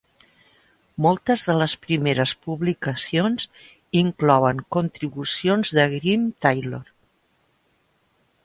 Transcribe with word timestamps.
Moltes 1.05 1.41
de 1.49 1.55
les 1.57 1.75
primeres 1.83 2.33
publicacions 2.47 3.45
inclouen 4.01 4.65
contribucions 4.79 5.75
de 5.81 5.89
Graeme 5.95 6.35
Taylor. 6.47 6.85